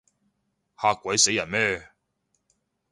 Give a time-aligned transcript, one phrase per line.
[0.77, 1.87] 嚇鬼死人咩？